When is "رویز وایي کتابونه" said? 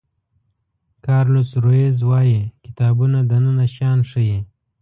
1.63-3.19